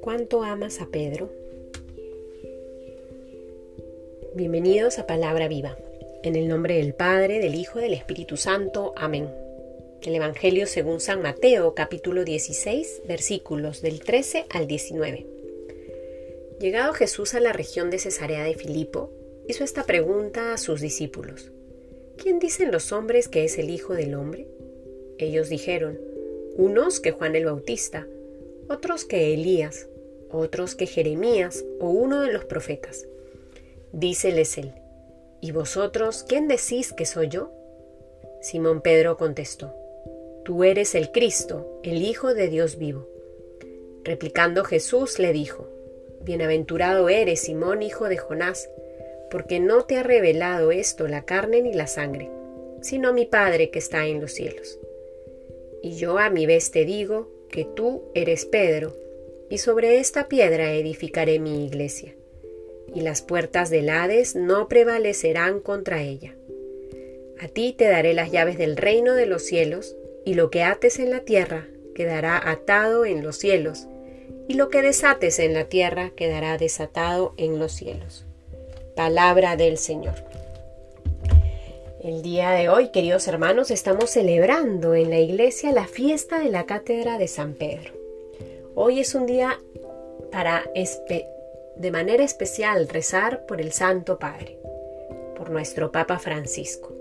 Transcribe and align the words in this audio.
¿Cuánto 0.00 0.42
amas 0.42 0.80
a 0.80 0.86
Pedro? 0.86 1.30
Bienvenidos 4.34 4.98
a 4.98 5.06
Palabra 5.06 5.48
Viva. 5.48 5.78
En 6.22 6.36
el 6.36 6.48
nombre 6.48 6.76
del 6.76 6.94
Padre, 6.94 7.38
del 7.38 7.54
Hijo 7.54 7.78
y 7.78 7.82
del 7.82 7.94
Espíritu 7.94 8.36
Santo. 8.36 8.92
Amén. 8.96 9.30
El 10.02 10.14
Evangelio 10.14 10.66
según 10.66 11.00
San 11.00 11.22
Mateo, 11.22 11.74
capítulo 11.74 12.24
16, 12.24 13.02
versículos 13.06 13.80
del 13.80 14.00
13 14.00 14.44
al 14.50 14.66
19. 14.66 15.26
Llegado 16.60 16.92
Jesús 16.92 17.34
a 17.34 17.40
la 17.40 17.54
región 17.54 17.88
de 17.90 17.98
Cesarea 17.98 18.44
de 18.44 18.54
Filipo, 18.54 19.10
hizo 19.48 19.64
esta 19.64 19.84
pregunta 19.84 20.52
a 20.52 20.58
sus 20.58 20.80
discípulos. 20.80 21.53
¿Quién 22.24 22.38
dicen 22.38 22.72
los 22.72 22.90
hombres 22.90 23.28
que 23.28 23.44
es 23.44 23.58
el 23.58 23.68
Hijo 23.68 23.92
del 23.92 24.14
Hombre? 24.14 24.48
Ellos 25.18 25.50
dijeron, 25.50 26.00
unos 26.56 26.98
que 26.98 27.10
Juan 27.10 27.36
el 27.36 27.44
Bautista, 27.44 28.06
otros 28.66 29.04
que 29.04 29.34
Elías, 29.34 29.88
otros 30.30 30.74
que 30.74 30.86
Jeremías 30.86 31.66
o 31.80 31.90
uno 31.90 32.22
de 32.22 32.32
los 32.32 32.46
profetas. 32.46 33.06
Díceles 33.92 34.56
él, 34.56 34.72
¿y 35.42 35.52
vosotros 35.52 36.24
quién 36.26 36.48
decís 36.48 36.94
que 36.94 37.04
soy 37.04 37.28
yo? 37.28 37.52
Simón 38.40 38.80
Pedro 38.80 39.18
contestó, 39.18 39.74
Tú 40.46 40.64
eres 40.64 40.94
el 40.94 41.12
Cristo, 41.12 41.78
el 41.82 42.00
Hijo 42.00 42.32
de 42.32 42.48
Dios 42.48 42.78
vivo. 42.78 43.06
Replicando 44.02 44.64
Jesús 44.64 45.18
le 45.18 45.34
dijo, 45.34 45.68
Bienaventurado 46.22 47.10
eres, 47.10 47.40
Simón, 47.40 47.82
hijo 47.82 48.08
de 48.08 48.16
Jonás, 48.16 48.70
porque 49.34 49.58
no 49.58 49.82
te 49.82 49.96
ha 49.96 50.04
revelado 50.04 50.70
esto 50.70 51.08
la 51.08 51.24
carne 51.24 51.60
ni 51.60 51.74
la 51.74 51.88
sangre, 51.88 52.30
sino 52.82 53.12
mi 53.12 53.26
Padre 53.26 53.70
que 53.70 53.80
está 53.80 54.06
en 54.06 54.20
los 54.20 54.30
cielos. 54.30 54.78
Y 55.82 55.96
yo 55.96 56.20
a 56.20 56.30
mi 56.30 56.46
vez 56.46 56.70
te 56.70 56.84
digo 56.84 57.28
que 57.50 57.64
tú 57.64 58.04
eres 58.14 58.44
Pedro, 58.44 58.96
y 59.50 59.58
sobre 59.58 59.98
esta 59.98 60.28
piedra 60.28 60.70
edificaré 60.70 61.40
mi 61.40 61.66
iglesia, 61.66 62.14
y 62.94 63.00
las 63.00 63.22
puertas 63.22 63.70
del 63.70 63.88
Hades 63.88 64.36
no 64.36 64.68
prevalecerán 64.68 65.58
contra 65.58 66.00
ella. 66.00 66.36
A 67.40 67.48
ti 67.48 67.74
te 67.76 67.88
daré 67.88 68.14
las 68.14 68.30
llaves 68.30 68.56
del 68.56 68.76
reino 68.76 69.14
de 69.14 69.26
los 69.26 69.42
cielos, 69.42 69.96
y 70.24 70.34
lo 70.34 70.48
que 70.48 70.62
ates 70.62 71.00
en 71.00 71.10
la 71.10 71.24
tierra 71.24 71.66
quedará 71.96 72.40
atado 72.48 73.04
en 73.04 73.24
los 73.24 73.36
cielos, 73.36 73.88
y 74.46 74.54
lo 74.54 74.68
que 74.68 74.80
desates 74.80 75.40
en 75.40 75.54
la 75.54 75.64
tierra 75.64 76.12
quedará 76.14 76.56
desatado 76.56 77.34
en 77.36 77.58
los 77.58 77.72
cielos. 77.72 78.26
Palabra 78.94 79.56
del 79.56 79.76
Señor. 79.76 80.14
El 82.00 82.22
día 82.22 82.52
de 82.52 82.68
hoy, 82.68 82.90
queridos 82.90 83.26
hermanos, 83.26 83.72
estamos 83.72 84.10
celebrando 84.10 84.94
en 84.94 85.10
la 85.10 85.18
iglesia 85.18 85.72
la 85.72 85.88
fiesta 85.88 86.38
de 86.38 86.48
la 86.48 86.64
cátedra 86.64 87.18
de 87.18 87.26
San 87.26 87.54
Pedro. 87.54 87.92
Hoy 88.76 89.00
es 89.00 89.16
un 89.16 89.26
día 89.26 89.58
para 90.30 90.62
de 91.76 91.90
manera 91.90 92.22
especial 92.22 92.88
rezar 92.88 93.46
por 93.46 93.60
el 93.60 93.72
Santo 93.72 94.20
Padre, 94.20 94.58
por 95.36 95.50
nuestro 95.50 95.90
Papa 95.90 96.20
Francisco. 96.20 96.92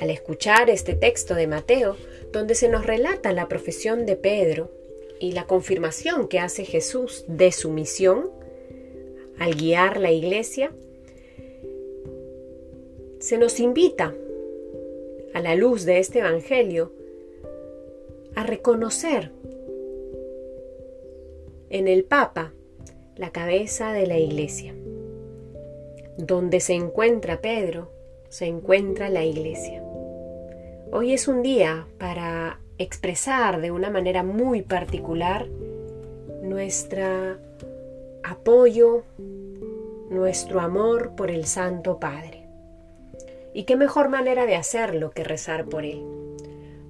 Al 0.00 0.10
escuchar 0.10 0.70
este 0.70 0.94
texto 0.94 1.34
de 1.34 1.48
Mateo, 1.48 1.96
donde 2.32 2.54
se 2.54 2.68
nos 2.68 2.86
relata 2.86 3.32
la 3.32 3.48
profesión 3.48 4.06
de 4.06 4.14
Pedro 4.14 4.70
y 5.18 5.32
la 5.32 5.46
confirmación 5.46 6.28
que 6.28 6.38
hace 6.38 6.64
Jesús 6.64 7.24
de 7.26 7.50
su 7.50 7.70
misión 7.70 8.30
al 9.40 9.54
guiar 9.54 9.98
la 9.98 10.12
iglesia, 10.12 10.70
se 13.20 13.36
nos 13.36 13.60
invita, 13.60 14.14
a 15.34 15.40
la 15.40 15.54
luz 15.54 15.84
de 15.84 15.98
este 15.98 16.20
Evangelio, 16.20 16.90
a 18.34 18.42
reconocer 18.42 19.30
en 21.68 21.86
el 21.86 22.04
Papa, 22.04 22.52
la 23.16 23.30
cabeza 23.30 23.92
de 23.92 24.06
la 24.06 24.18
Iglesia. 24.18 24.74
Donde 26.16 26.60
se 26.60 26.72
encuentra 26.72 27.42
Pedro, 27.42 27.92
se 28.30 28.46
encuentra 28.46 29.10
la 29.10 29.22
Iglesia. 29.22 29.84
Hoy 30.90 31.12
es 31.12 31.28
un 31.28 31.42
día 31.42 31.86
para 31.98 32.58
expresar 32.78 33.60
de 33.60 33.70
una 33.70 33.90
manera 33.90 34.22
muy 34.22 34.62
particular 34.62 35.46
nuestro 36.42 37.36
apoyo, 38.24 39.02
nuestro 40.08 40.60
amor 40.60 41.14
por 41.16 41.30
el 41.30 41.44
Santo 41.44 42.00
Padre. 42.00 42.39
¿Y 43.54 43.64
qué 43.64 43.76
mejor 43.76 44.08
manera 44.08 44.46
de 44.46 44.56
hacerlo 44.56 45.10
que 45.10 45.24
rezar 45.24 45.66
por 45.66 45.84
Él? 45.84 46.04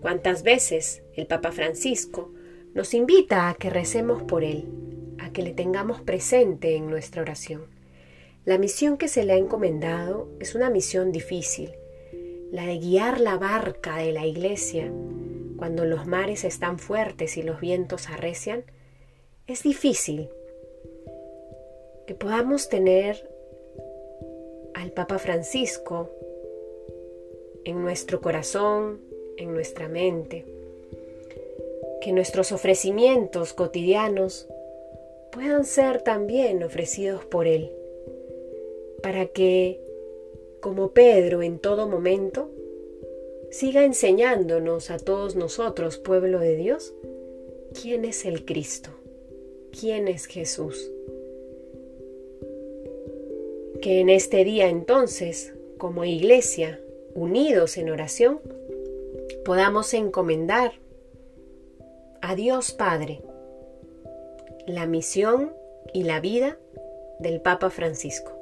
¿Cuántas 0.00 0.42
veces 0.42 1.02
el 1.14 1.26
Papa 1.26 1.52
Francisco 1.52 2.30
nos 2.74 2.92
invita 2.92 3.48
a 3.48 3.54
que 3.54 3.70
recemos 3.70 4.24
por 4.24 4.42
Él, 4.42 4.66
a 5.20 5.30
que 5.30 5.42
le 5.42 5.52
tengamos 5.52 6.00
presente 6.00 6.74
en 6.74 6.90
nuestra 6.90 7.22
oración. 7.22 7.66
La 8.44 8.58
misión 8.58 8.98
que 8.98 9.06
se 9.06 9.24
le 9.24 9.32
ha 9.32 9.36
encomendado 9.36 10.28
es 10.40 10.56
una 10.56 10.70
misión 10.70 11.12
difícil, 11.12 11.72
la 12.50 12.66
de 12.66 12.78
guiar 12.78 13.20
la 13.20 13.38
barca 13.38 13.96
de 13.98 14.12
la 14.12 14.26
iglesia 14.26 14.92
cuando 15.56 15.84
los 15.84 16.06
mares 16.06 16.44
están 16.44 16.80
fuertes 16.80 17.36
y 17.36 17.42
los 17.42 17.60
vientos 17.60 18.10
arrecian. 18.10 18.64
Es 19.46 19.62
difícil 19.62 20.28
que 22.08 22.14
podamos 22.14 22.68
tener 22.68 23.30
al 24.74 24.90
Papa 24.90 25.18
Francisco 25.18 26.10
en 27.64 27.82
nuestro 27.82 28.20
corazón, 28.20 29.00
en 29.36 29.52
nuestra 29.52 29.88
mente 29.88 30.44
que 32.04 32.12
nuestros 32.12 32.52
ofrecimientos 32.52 33.54
cotidianos 33.54 34.46
puedan 35.32 35.64
ser 35.64 36.02
también 36.02 36.62
ofrecidos 36.62 37.24
por 37.24 37.46
Él, 37.46 37.72
para 39.02 39.24
que, 39.24 39.80
como 40.60 40.90
Pedro 40.90 41.42
en 41.42 41.58
todo 41.58 41.88
momento, 41.88 42.50
siga 43.50 43.86
enseñándonos 43.86 44.90
a 44.90 44.98
todos 44.98 45.34
nosotros, 45.34 45.96
pueblo 45.96 46.40
de 46.40 46.56
Dios, 46.56 46.92
quién 47.80 48.04
es 48.04 48.26
el 48.26 48.44
Cristo, 48.44 48.90
quién 49.72 50.06
es 50.06 50.26
Jesús. 50.26 50.90
Que 53.80 54.00
en 54.00 54.10
este 54.10 54.44
día 54.44 54.68
entonces, 54.68 55.54
como 55.78 56.04
iglesia, 56.04 56.83
unidos 57.14 57.76
en 57.76 57.90
oración, 57.90 58.40
podamos 59.44 59.94
encomendar 59.94 60.72
a 62.20 62.34
Dios 62.34 62.72
Padre, 62.72 63.22
la 64.66 64.86
misión 64.86 65.52
y 65.92 66.04
la 66.04 66.20
vida 66.20 66.58
del 67.18 67.40
Papa 67.40 67.70
Francisco. 67.70 68.32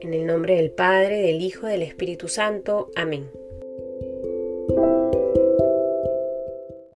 En 0.00 0.14
el 0.14 0.26
nombre 0.26 0.56
del 0.56 0.70
Padre, 0.70 1.22
del 1.22 1.40
Hijo, 1.40 1.66
del 1.66 1.82
Espíritu 1.82 2.28
Santo. 2.28 2.90
Amén. 2.96 3.41